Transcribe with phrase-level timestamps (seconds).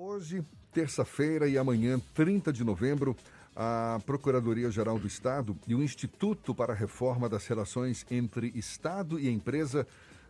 [0.00, 3.16] Hoje, terça-feira e amanhã, 30 de novembro,
[3.56, 9.28] a Procuradoria-Geral do Estado e o Instituto para a Reforma das Relações entre Estado e
[9.28, 9.84] Empresa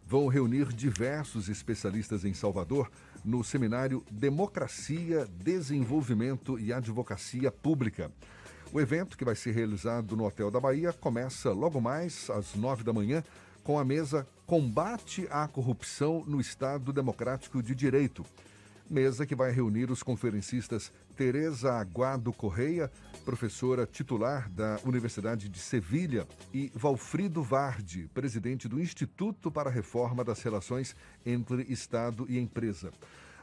[0.07, 2.91] vão reunir diversos especialistas em Salvador
[3.23, 8.11] no seminário Democracia, Desenvolvimento e Advocacia Pública.
[8.73, 12.83] O evento, que vai ser realizado no Hotel da Bahia, começa logo mais às nove
[12.83, 13.23] da manhã
[13.63, 18.25] com a mesa Combate à Corrupção no Estado Democrático de Direito
[18.91, 22.91] mesa que vai reunir os conferencistas Tereza Aguado Correia,
[23.25, 30.25] professora titular da Universidade de Sevilha, e Valfrido Vardi, presidente do Instituto para a Reforma
[30.25, 32.91] das Relações entre Estado e Empresa.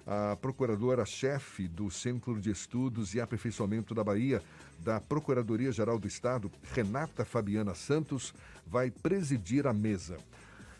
[0.07, 4.41] A procuradora-chefe do Centro de Estudos e Aperfeiçoamento da Bahia,
[4.79, 8.33] da Procuradoria-Geral do Estado, Renata Fabiana Santos,
[8.67, 10.17] vai presidir a mesa.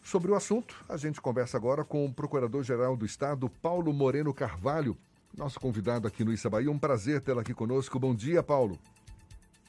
[0.05, 4.95] Sobre o assunto, a gente conversa agora com o Procurador-Geral do Estado, Paulo Moreno Carvalho,
[5.35, 6.69] nosso convidado aqui no Issa Bahia.
[6.69, 7.99] Um prazer tê-lo aqui conosco.
[7.99, 8.77] Bom dia, Paulo.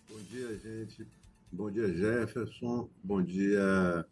[0.07, 1.09] Bom dia, gente.
[1.51, 2.91] Bom dia, Jefferson.
[3.03, 4.07] Bom dia,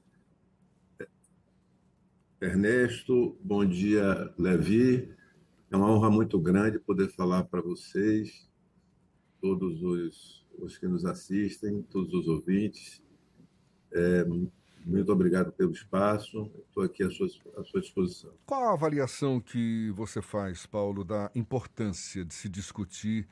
[2.41, 3.37] Ernesto.
[3.43, 5.15] Bom dia, Levi.
[5.71, 8.49] É uma honra muito grande poder falar para vocês,
[9.43, 13.03] todos os, os que nos assistem, todos os ouvintes.
[13.93, 14.25] É,
[14.85, 16.51] muito obrigado pelo espaço.
[16.69, 18.31] Estou aqui à sua, à sua disposição.
[18.47, 23.27] Qual a avaliação que você faz, Paulo, da importância de se discutir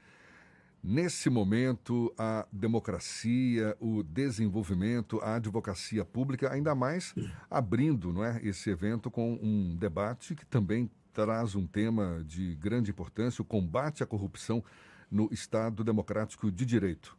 [0.83, 7.15] nesse momento a democracia, o desenvolvimento, a advocacia pública, ainda mais
[7.49, 12.91] abrindo não é, esse evento com um debate que também traz um tema de grande
[12.91, 14.65] importância, o combate à corrupção
[15.11, 17.17] no Estado Democrático de Direito?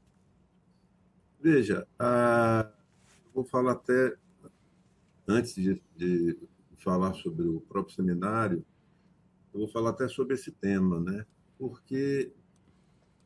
[1.39, 2.67] Veja, a...
[3.33, 4.15] vou falar até
[5.27, 6.37] antes de, de,
[6.77, 8.65] falar sobre o próprio seminário,
[9.53, 11.25] eu vou falar até sobre esse tema, né?
[11.57, 12.33] Porque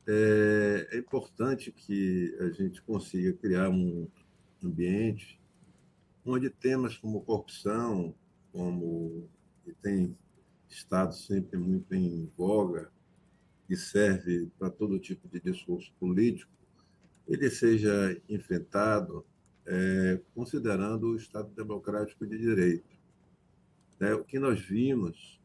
[0.06, 4.08] é, é importante que a gente consiga criar um
[4.64, 5.40] ambiente
[6.24, 8.14] onde temas como corrupção,
[8.52, 9.30] como
[9.64, 10.16] que tem
[10.70, 12.92] estado sempre muito em voga
[13.70, 16.52] e serve para todo tipo de discurso político,
[17.28, 19.26] ele seja enfrentado
[19.68, 22.98] é, considerando o Estado Democrático de Direito.
[24.00, 25.42] É, o que nós vimos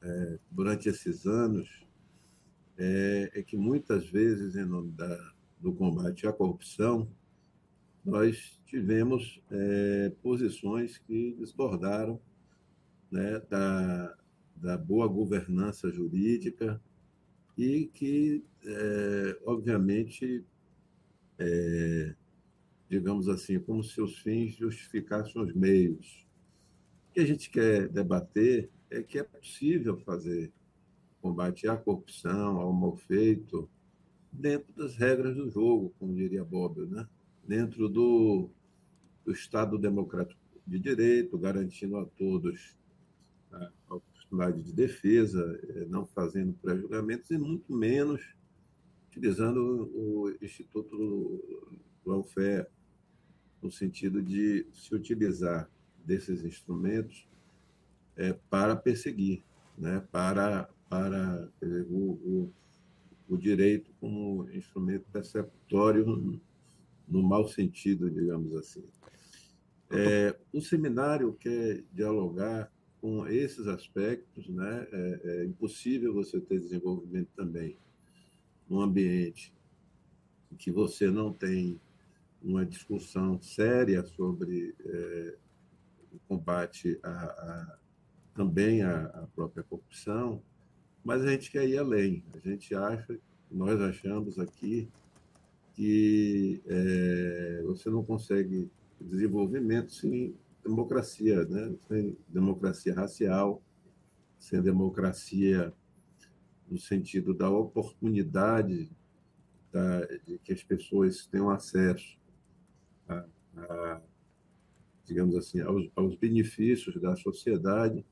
[0.00, 1.86] é, durante esses anos
[2.78, 7.08] é, é, que muitas vezes, em nome da, do combate à corrupção,
[8.04, 12.20] nós tivemos é, posições que desbordaram
[13.10, 14.16] né, da,
[14.56, 16.80] da boa governança jurídica
[17.56, 20.44] e que, é, obviamente,
[21.38, 22.14] é,
[22.92, 26.26] digamos assim, como se os fins justificassem os meios.
[27.08, 30.52] O que a gente quer debater é que é possível fazer
[31.22, 33.66] combate à corrupção, ao mal feito,
[34.30, 37.08] dentro das regras do jogo, como diria Bob, né?
[37.42, 38.50] dentro do,
[39.24, 42.76] do Estado democrático de direito, garantindo a todos
[43.52, 48.20] a oportunidade de defesa, eh, não fazendo pré-julgamentos e muito menos
[49.08, 50.96] utilizando o Instituto
[52.04, 52.66] do Welfare
[53.62, 55.70] no sentido de se utilizar
[56.04, 57.28] desses instrumentos
[58.16, 59.42] é, para perseguir,
[59.78, 60.02] né?
[60.10, 62.52] para, para dizer, o, o,
[63.28, 66.04] o, direito como instrumento perceptório
[67.08, 68.84] no, mau sentido, digamos assim.
[69.90, 74.86] É, o seminário quer dialogar com esses aspectos, né?
[74.92, 77.76] É, é, impossível você ter desenvolvimento também
[78.68, 79.52] num ambiente
[80.50, 81.80] em que você não tem
[82.42, 85.36] uma discussão séria sobre é,
[86.12, 87.78] o combate a, a
[88.34, 90.42] também à própria corrupção,
[91.04, 92.24] mas a gente quer ir além.
[92.34, 93.18] A gente acha,
[93.50, 94.88] nós achamos aqui,
[95.74, 98.70] que é, você não consegue
[99.00, 101.74] desenvolvimento sem democracia, né?
[101.88, 103.62] sem democracia racial,
[104.38, 105.72] sem democracia
[106.70, 108.90] no sentido da oportunidade
[109.70, 112.21] da, de que as pessoas tenham acesso
[113.08, 113.24] a,
[113.56, 114.00] a,
[115.04, 118.04] digamos assim, aos, aos benefícios da sociedade.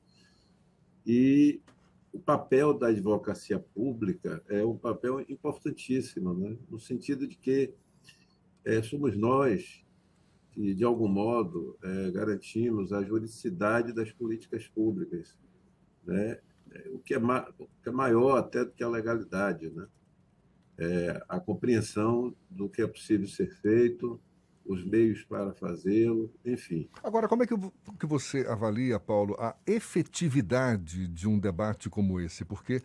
[1.07, 1.61] E
[2.13, 6.57] o papel da advocacia pública é um papel importantíssimo, né?
[6.69, 7.73] no sentido de que
[8.65, 9.85] é, somos nós
[10.53, 15.39] que, de algum modo, é, garantimos a juridicidade das políticas públicas,
[16.05, 16.39] né?
[16.93, 19.87] o, que é o que é maior até do que a legalidade, né?
[20.79, 24.19] É, a compreensão do que é possível ser feito,
[24.65, 26.89] os meios para fazê-lo, enfim.
[27.03, 27.55] Agora, como é que,
[27.99, 32.45] que você avalia, Paulo, a efetividade de um debate como esse?
[32.45, 32.83] Porque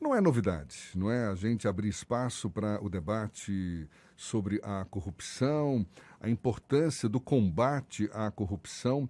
[0.00, 5.86] Não é novidade, não é a gente abrir espaço para o debate sobre a corrupção,
[6.20, 9.08] a importância do combate à corrupção.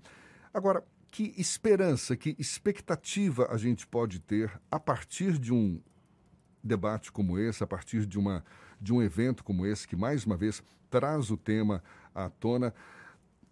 [0.53, 5.81] Agora, que esperança, que expectativa a gente pode ter a partir de um
[6.62, 8.44] debate como esse, a partir de, uma,
[8.82, 11.82] de um evento como esse, que mais uma vez traz o tema
[12.14, 12.75] à tona,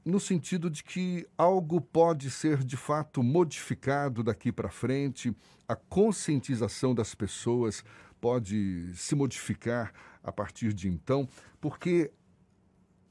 [0.05, 5.35] no sentido de que algo pode ser de fato modificado daqui para frente,
[5.69, 7.85] a conscientização das pessoas
[8.21, 9.93] pode se modificar
[10.23, 11.29] a partir de então,
[11.61, 12.11] porque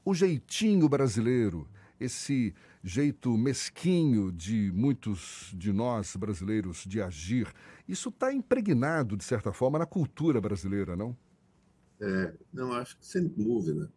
[0.04, 1.68] o jeitinho brasileiro,
[1.98, 7.52] esse jeito mesquinho de muitos de nós brasileiros de agir,
[7.86, 11.16] isso está impregnado, de certa forma, na cultura brasileira, não?
[12.00, 13.92] É, não, acho que sem dúvida.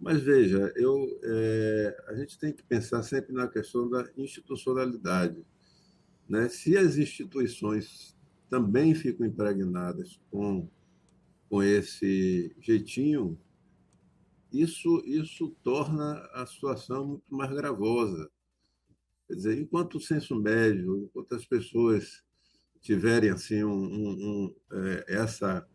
[0.00, 5.44] Mas veja, eu, é, a gente tem que pensar sempre na questão da institucionalidade.
[6.28, 6.48] Né?
[6.48, 8.14] Se as instituições
[8.50, 10.68] também ficam impregnadas com,
[11.48, 13.38] com esse jeitinho,
[14.52, 18.30] isso, isso torna a situação muito mais gravosa.
[19.26, 22.22] Quer dizer, enquanto o senso médio, enquanto as pessoas
[22.80, 25.66] tiverem assim um, um, um, é, essa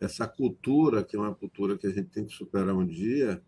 [0.00, 3.42] essa cultura que é uma cultura que a gente tem que superar um dia,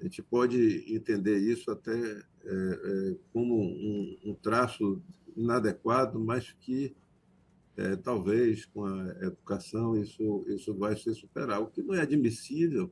[0.00, 5.02] a gente pode entender isso até é, é, como um, um, traço
[5.36, 6.94] inadequado, mas que
[7.76, 11.60] é, talvez com a educação isso isso vai se superar.
[11.60, 12.90] O que não é admissível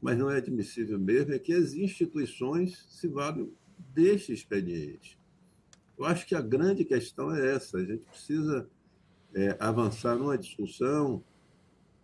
[0.00, 3.52] mas não é admissível mesmo, é que as instituições se valem
[3.92, 5.18] deste expediente.
[5.98, 8.68] Eu acho que a grande questão é essa: a gente precisa
[9.34, 11.24] é, avançar numa discussão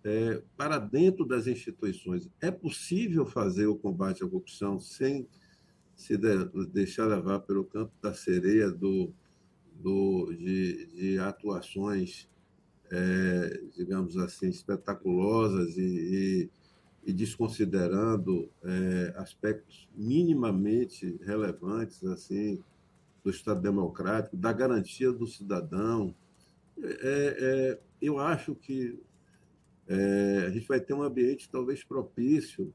[0.05, 2.29] é, para dentro das instituições.
[2.41, 5.27] É possível fazer o combate à corrupção sem
[5.95, 9.13] se de, deixar levar pelo campo da sereia do,
[9.75, 12.29] do, de, de atuações,
[12.91, 16.51] é, digamos assim, espetaculosas e, e
[17.05, 22.63] e desconsiderando é, aspectos minimamente relevantes assim
[23.25, 26.15] do Estado democrático, da garantia do cidadão,
[26.81, 29.01] é, é, eu acho que
[29.89, 32.73] é, a gente vai ter um ambiente talvez propício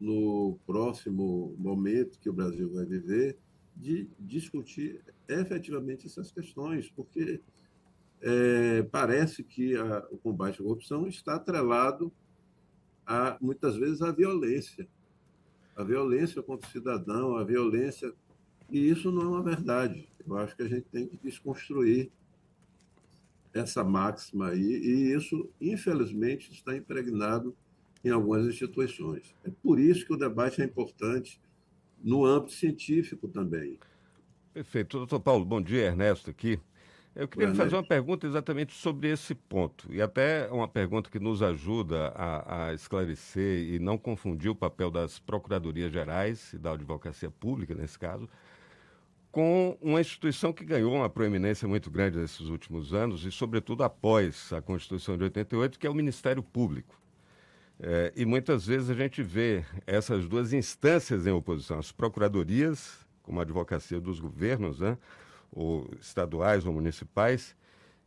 [0.00, 3.38] no próximo momento que o Brasil vai viver
[3.76, 7.40] de discutir efetivamente essas questões, porque
[8.20, 12.12] é, parece que a, o combate à corrupção está atrelado
[13.06, 14.86] a, muitas vezes, a violência.
[15.76, 18.12] A violência contra o cidadão, a violência.
[18.70, 20.08] E isso não é uma verdade.
[20.26, 22.12] Eu acho que a gente tem que desconstruir
[23.52, 27.56] essa máxima aí, e isso, infelizmente, está impregnado
[28.04, 29.34] em algumas instituições.
[29.44, 31.40] É por isso que o debate é importante
[32.02, 33.78] no âmbito científico também.
[34.52, 34.98] Perfeito.
[34.98, 35.86] Doutor Paulo, bom dia.
[35.86, 36.58] Ernesto aqui.
[37.14, 37.82] Eu queria Boa fazer noite.
[37.82, 42.74] uma pergunta exatamente sobre esse ponto, e até uma pergunta que nos ajuda a, a,
[42.74, 48.28] esclarecer e não confundir o papel das procuradorias gerais e da advocacia pública, nesse caso,
[49.30, 54.52] com uma instituição que ganhou uma proeminência muito grande nesses últimos anos, e sobretudo após
[54.52, 57.00] a Constituição de 88, que é o Ministério Público.
[57.78, 63.38] É, e muitas vezes a gente vê essas duas instâncias em oposição, as procuradorias, como
[63.38, 64.98] a advocacia dos governos, né?
[65.52, 67.56] ou estaduais ou municipais,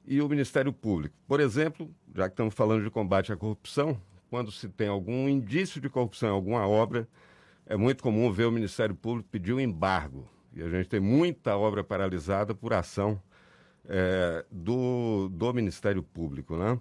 [0.06, 1.16] e o Ministério Público.
[1.28, 4.00] Por exemplo, já que estamos falando de combate à corrupção,
[4.30, 7.08] quando se tem algum indício de corrupção em alguma obra,
[7.65, 10.27] é muito comum ver o Ministério Público pedir um embargo.
[10.55, 13.22] E a gente tem muita obra paralisada por ação
[13.88, 16.55] é, do, do Ministério Público.
[16.57, 16.79] Né?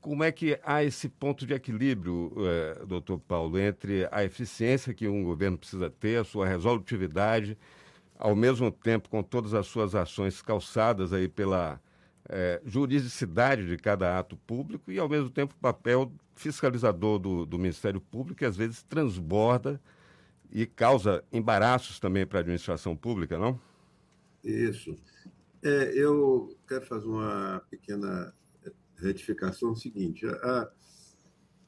[0.00, 5.08] Como é que há esse ponto de equilíbrio, é, doutor Paulo, entre a eficiência que
[5.08, 7.56] um governo precisa ter, a sua resolutividade
[8.18, 11.80] ao mesmo tempo com todas as suas ações calçadas aí pela
[12.28, 17.58] é, juridicidade de cada ato público e, ao mesmo tempo, o papel fiscalizador do, do
[17.58, 19.80] Ministério Público, que às vezes transborda
[20.50, 23.60] e causa embaraços também para a administração pública, não?
[24.42, 24.96] Isso.
[25.62, 28.32] É, eu quero fazer uma pequena
[28.96, 29.70] retificação.
[29.70, 30.70] É o seguinte, há,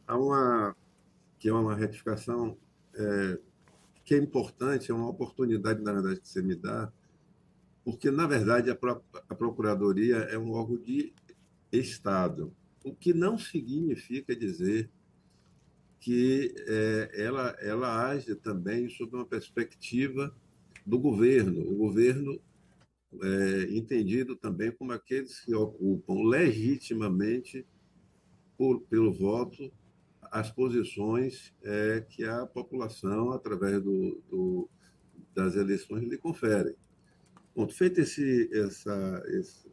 [0.07, 0.77] há uma
[1.39, 2.57] que é uma retificação
[2.95, 3.39] é,
[4.05, 6.93] que é importante, é uma oportunidade, na verdade, que você me dá,
[7.85, 8.75] porque, na verdade, a,
[9.29, 11.15] a Procuradoria é um órgão de
[11.73, 12.53] Estado,
[12.85, 14.91] o que não significa dizer
[16.01, 20.35] que é, ela, ela age também sob uma perspectiva
[20.85, 21.61] do governo.
[21.61, 22.41] O governo
[23.23, 27.67] é entendido também como aqueles que ocupam legitimamente,
[28.57, 29.71] por, pelo voto,
[30.31, 34.71] as posições é, que a população, através do, do,
[35.35, 36.77] das eleições, lhe confere.
[37.71, 39.69] Feita esse, essa, esse,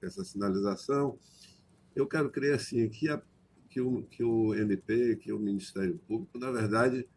[0.00, 1.18] essa sinalização,
[1.94, 3.20] eu quero crer assim que, a,
[3.72, 7.08] que, o, que o MP, que o Ministério Público, na verdade,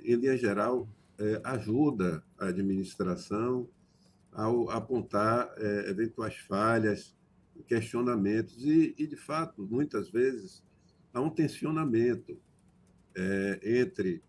[0.00, 3.68] em linha geral, é, ajuda a administração
[4.32, 7.14] ao apontar é, eventuais falhas,
[7.68, 10.62] questionamentos, e, e, de fato, muitas vezes,
[11.14, 12.36] há um tensionamento
[13.14, 14.22] é, entre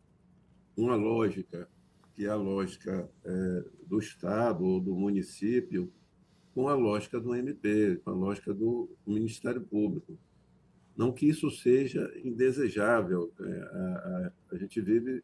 [0.77, 1.67] uma lógica,
[2.13, 5.91] que é a lógica é, do Estado ou do município,
[6.53, 10.17] com a lógica do MP, com a lógica do Ministério Público.
[10.97, 15.23] Não que isso seja indesejável, é, a, a, a gente vive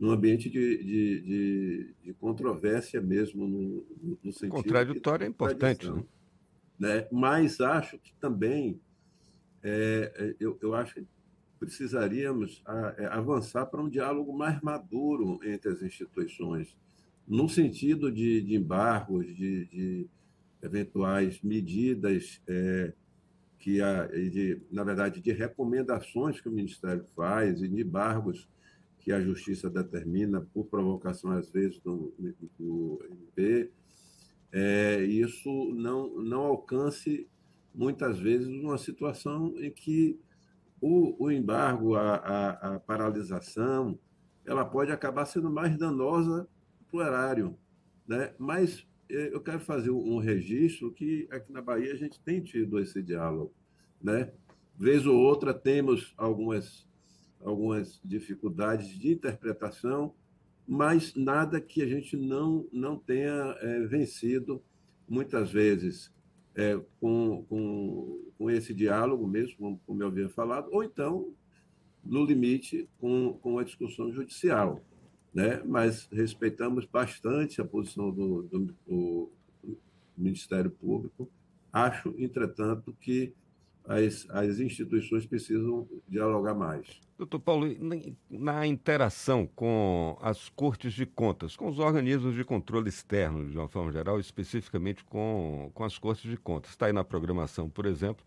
[0.00, 3.86] num ambiente de, de, de, de controvérsia mesmo, no,
[4.24, 4.50] no sentido.
[4.50, 5.90] Contraditório é importante.
[5.90, 6.04] Né?
[6.78, 7.08] né?
[7.12, 8.80] Mas acho que também,
[9.62, 11.06] é, é eu, eu acho que
[11.60, 12.64] precisaríamos
[12.96, 16.76] é, avançar para um diálogo mais maduro entre as instituições,
[17.28, 20.06] no sentido de, de embargos, de, de
[20.60, 22.92] eventuais medidas é,
[23.62, 28.48] que, a, de, na verdade, de recomendações que o Ministério faz e de embargos
[28.98, 32.12] que a justiça determina por provocação, às vezes, do,
[32.58, 33.70] do MP,
[34.50, 37.28] é, isso não, não alcance,
[37.72, 40.18] muitas vezes, uma situação em que
[40.80, 43.96] o, o embargo, a, a, a paralisação,
[44.44, 46.48] ela pode acabar sendo mais danosa
[46.90, 47.56] para o erário.
[48.08, 48.34] Né?
[48.40, 53.02] Mas eu quero fazer um registro que aqui na Bahia a gente tem tido esse
[53.02, 53.52] diálogo.
[54.02, 54.32] Né?
[54.78, 56.90] Vez ou outra temos algumas
[57.44, 60.14] algumas dificuldades de interpretação,
[60.66, 64.62] mas nada que a gente não, não tenha é, vencido,
[65.08, 66.12] muitas vezes,
[66.54, 71.34] é, com, com, com esse diálogo mesmo, como, como eu havia falado, ou então,
[72.04, 74.84] no limite, com, com a discussão judicial.
[75.32, 75.62] Né?
[75.64, 79.30] Mas respeitamos bastante a posição do, do, do
[80.16, 81.28] Ministério Público.
[81.72, 83.32] Acho, entretanto, que
[83.86, 87.00] as, as instituições precisam dialogar mais.
[87.18, 87.66] Doutor Paulo,
[88.28, 93.68] na interação com as cortes de contas, com os organismos de controle externo, de uma
[93.68, 98.24] forma geral, especificamente com, com as cortes de contas, está aí na programação, por exemplo,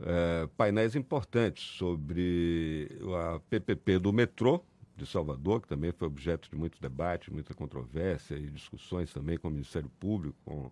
[0.00, 4.64] é, painéis importantes sobre a PPP do metrô
[4.96, 9.48] de Salvador, que também foi objeto de muito debate, muita controvérsia e discussões também com
[9.48, 10.70] o Ministério Público, com,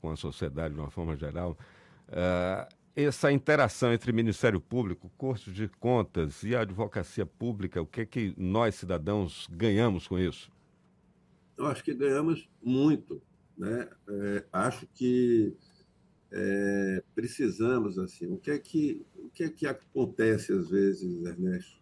[0.00, 1.56] com a sociedade de uma forma geral.
[2.08, 8.00] É, essa interação entre Ministério Público, Corte de Contas e a advocacia pública, o que
[8.02, 10.50] é que nós, cidadãos, ganhamos com isso?
[11.56, 13.22] Eu acho que ganhamos muito.
[13.56, 13.88] Né?
[14.08, 15.54] É, acho que
[16.32, 21.80] é, precisamos, assim, o que, é que, o que é que acontece às vezes, Ernesto?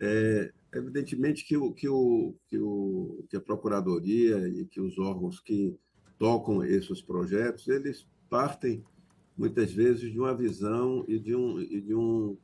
[0.00, 5.40] É, evidentemente que, o, que, o, que, o, que a Procuradoria e que os órgãos
[5.40, 5.76] que
[6.18, 8.84] tocam esses projetos, eles partem
[9.36, 12.36] muitas vezes de uma visão e de um, e de um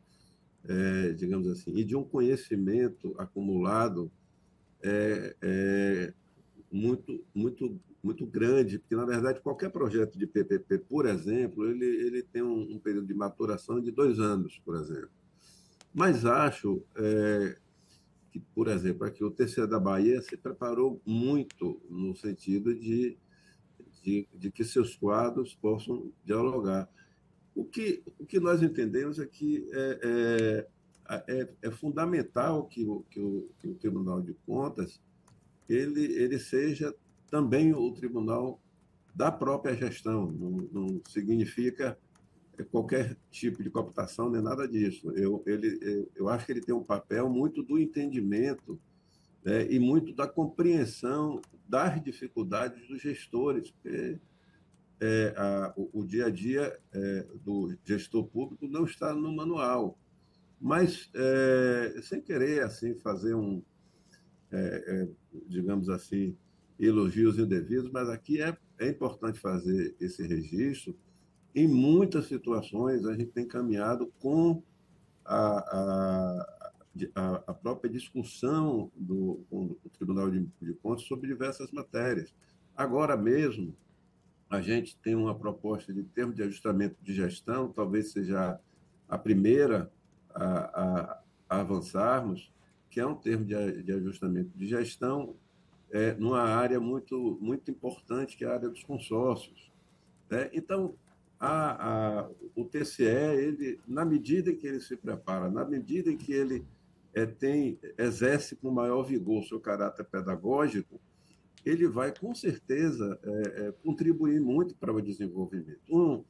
[0.65, 4.11] é, digamos assim, e de um conhecimento acumulado
[4.83, 6.15] é, é,
[6.71, 12.23] muito, muito, muito grande, porque, na verdade, qualquer projeto de PPP, por exemplo, ele, ele
[12.23, 15.11] tem um, um período de maturação de dois anos, por exemplo.
[15.93, 17.59] Mas acho é,
[18.31, 23.19] que, por exemplo, aqui o TCE da Bahia se preparou muito no sentido de
[24.03, 26.89] de, de que seus quadros possam dialogar.
[27.55, 30.67] O que, o que nós entendemos é que é,
[31.09, 35.01] é, é, é fundamental que o, que, o, que o Tribunal de Contas
[35.69, 36.95] ele, ele seja
[37.31, 38.61] também o tribunal
[39.15, 41.99] da própria gestão, não, não significa
[42.64, 45.11] qualquer tipo de cooptação, nem nada disso.
[45.12, 48.81] Eu, ele, eu acho que ele tem um papel muito do entendimento
[49.45, 54.19] né, e muito da compreensão das dificuldades dos gestores, porque
[55.00, 59.99] é, a, o, o, dia a dia é, do gestor público não está no manual.
[60.61, 63.62] Mas, é, sem querer assim fazer um,
[64.52, 65.09] é, é,
[65.49, 66.37] digamos assim,
[66.79, 70.95] elogios indevidos, mas aqui é, é importante fazer esse registro.
[71.54, 74.62] Em muitas situações, a gente tem caminhado com
[75.25, 76.61] a, a
[77.47, 82.35] a, própria discussão do, do Tribunal de, de Contas sobre diversas matérias.
[82.76, 83.75] Agora mesmo,
[84.49, 88.59] a gente tem uma proposta de termo de ajustamento de gestão, talvez seja
[89.09, 89.90] a primeira
[90.35, 92.52] a, a avançarmos,
[92.90, 95.37] que é um termo de, de ajustamento de gestão
[95.92, 99.71] é, numa área muito, muito importante, que é a área dos consórcios.
[100.28, 100.50] Né?
[100.52, 100.95] Então,
[101.40, 106.16] a, a, o TCE, ele, na medida em que ele se prepara, na medida em
[106.16, 106.66] que ele
[107.14, 111.00] é, tem, exerce com maior vigor seu caráter pedagógico,
[111.64, 115.80] ele vai com certeza é, é, contribuir muito para o desenvolvimento.
[115.90, 116.23] Um,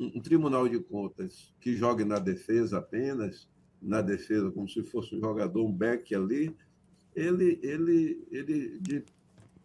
[0.00, 3.48] um, Tribunal de Contas que jogue na defesa apenas,
[3.80, 6.56] na defesa como se fosse um jogador, um back ali,
[7.14, 9.04] ele, ele, ele de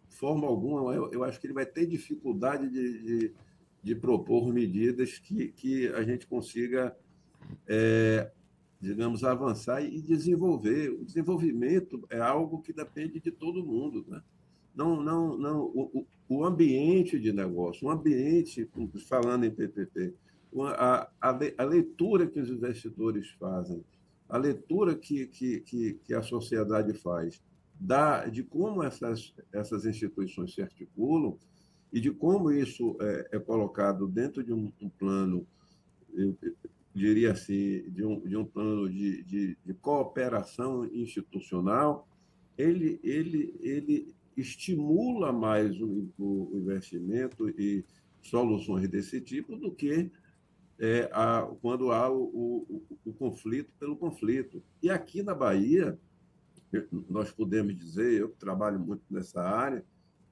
[0.08, 3.34] forma alguma, eu, eu acho que ele vai ter dificuldade de, de,
[3.88, 6.94] de propor medidas que, que a gente consiga,
[7.66, 8.30] é,
[8.78, 10.90] digamos, avançar e desenvolver.
[10.90, 14.22] O desenvolvimento é algo que depende de todo mundo, né?
[14.74, 15.62] Não, não, não.
[15.62, 18.68] O, o ambiente de negócio, o ambiente,
[19.08, 20.14] falando em PPP,
[20.76, 23.82] a, a, a leitura que os investidores fazem,
[24.28, 27.42] a leitura que, que, que, que a sociedade faz
[27.80, 31.38] da, de como essas, essas instituições se articulam
[31.92, 35.46] e de como isso é, é colocado dentro de um, um plano,
[36.14, 36.36] eu,
[36.94, 42.08] diria assim, de um, de um plano de, de, de cooperação institucional,
[42.56, 47.84] ele, ele, ele estimula mais o, o investimento e
[48.20, 50.10] soluções desse tipo do que
[50.78, 54.62] é, a, quando há o, o, o, conflito pelo conflito.
[54.82, 55.98] E aqui na Bahia,
[57.08, 59.84] nós podemos dizer, eu que trabalho muito nessa área,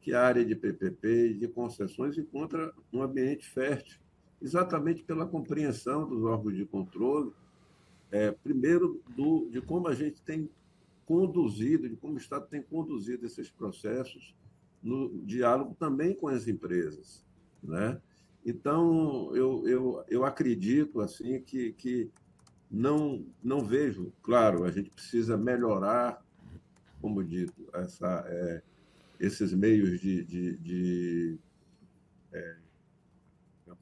[0.06, 3.98] que a área de PPP e de concessões encontra um ambiente fértil,
[4.40, 7.32] exatamente pela compreensão dos órgãos de controle,
[8.12, 10.48] é, primeiro, do, de como a gente tem
[11.04, 14.32] conduzido, de como o Estado tem conduzido esses processos
[14.80, 17.26] no diálogo também com as empresas.
[17.60, 18.00] Né?
[18.44, 22.08] Então, eu, eu, eu acredito assim que, que
[22.70, 26.24] não, não vejo, claro, a gente precisa melhorar,
[27.00, 28.62] como dito, essa, é,
[29.18, 31.38] esses meios de, de, de,
[32.32, 32.56] é,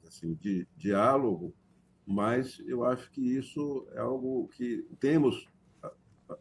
[0.07, 1.53] assim, de diálogo,
[2.05, 5.47] mas eu acho que isso é algo que temos,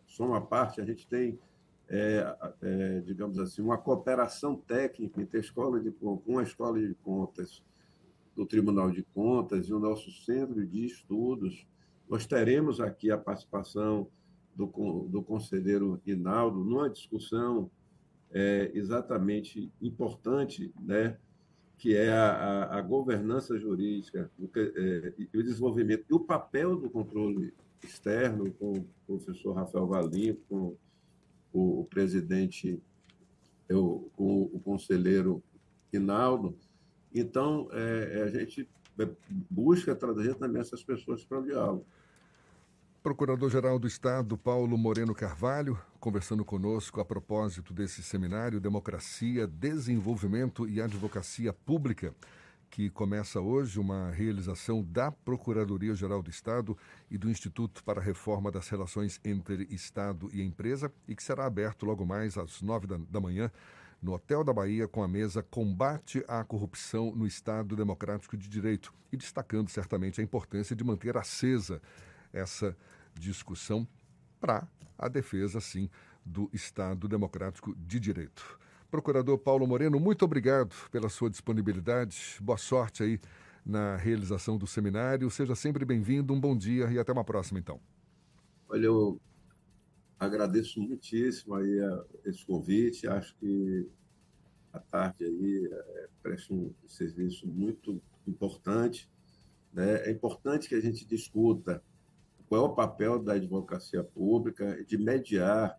[0.06, 1.38] só uma parte, a gente tem,
[1.88, 6.94] é, é, digamos assim, uma cooperação técnica entre a escola de, com a escola de
[6.96, 7.62] contas,
[8.34, 11.66] do Tribunal de Contas e o nosso centro de estudos.
[12.08, 14.08] Nós teremos aqui a participação
[14.54, 14.66] do,
[15.08, 17.70] do conselheiro Rinaldo numa discussão
[18.34, 21.16] é, exatamente importante, né,
[21.78, 27.54] que é a, a, governança jurídica é, e o desenvolvimento e o papel do controle
[27.82, 30.76] externo com o professor Rafael Valim, com
[31.52, 32.82] o, o presidente,
[33.68, 35.42] eu, com o conselheiro
[35.92, 36.56] Rinaldo,
[37.14, 38.68] então, é, é, a gente
[38.98, 39.08] é,
[39.48, 41.86] busca trazer também essas pessoas para o diálogo.
[43.04, 50.80] Procurador-Geral do Estado, Paulo Moreno Carvalho, conversando conosco a propósito desse seminário Democracia, Desenvolvimento e
[50.80, 52.14] Advocacia Pública,
[52.70, 56.78] que começa hoje uma realização da Procuradoria-Geral do Estado
[57.10, 61.44] e do Instituto para a Reforma das Relações entre Estado e Empresa e que será
[61.44, 63.52] aberto logo mais às nove da, da manhã
[64.00, 68.94] no Hotel da Bahia com a mesa Combate à Corrupção no Estado Democrático de Direito.
[69.12, 71.82] E destacando certamente a importância de manter acesa
[72.32, 72.76] essa
[73.14, 73.86] discussão
[74.40, 75.88] para a defesa, sim,
[76.24, 78.58] do Estado Democrático de Direito.
[78.90, 82.38] Procurador Paulo Moreno, muito obrigado pela sua disponibilidade.
[82.40, 83.20] Boa sorte aí
[83.64, 85.30] na realização do seminário.
[85.30, 87.80] Seja sempre bem-vindo, um bom dia e até uma próxima, então.
[88.68, 89.20] Olha, eu
[90.18, 93.08] agradeço muitíssimo aí a, esse convite.
[93.08, 93.88] Acho que
[94.72, 99.10] a tarde aí é, presta um serviço muito importante.
[99.72, 100.08] Né?
[100.08, 101.82] É importante que a gente discuta
[102.54, 105.76] qual é o papel da advocacia pública de mediar,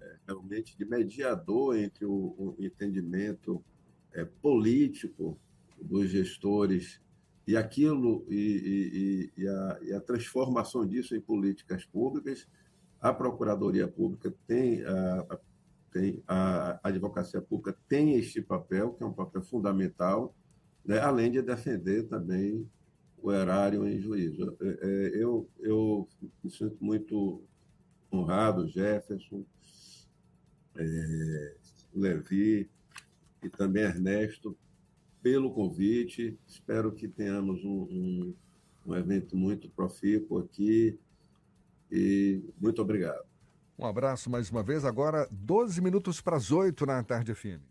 [0.00, 3.64] é, realmente de mediador entre o, o entendimento
[4.12, 5.38] é, político
[5.80, 7.00] dos gestores
[7.46, 12.48] e aquilo e, e, e, a, e, a, transformação disso em políticas públicas
[13.00, 15.38] a Procuradoria Pública tem a,
[15.92, 20.34] tem a advocacia pública tem este papel, que é um papel fundamental,
[20.84, 20.98] né?
[20.98, 22.68] além de defender também
[23.24, 24.54] o erário em juízo.
[24.60, 26.06] É, é, eu, eu
[26.42, 27.42] me sinto muito
[28.12, 29.46] honrado, Jefferson,
[30.76, 31.56] é,
[31.94, 32.68] Levi
[33.42, 34.54] e também Ernesto,
[35.22, 36.38] pelo convite.
[36.46, 38.34] Espero que tenhamos um, um,
[38.86, 40.98] um evento muito profícuo aqui
[41.90, 43.24] e muito obrigado.
[43.78, 44.84] Um abraço mais uma vez.
[44.84, 47.64] Agora, 12 minutos para as 8 na tarde FM.